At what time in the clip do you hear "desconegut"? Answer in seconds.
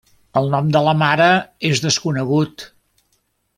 1.85-2.67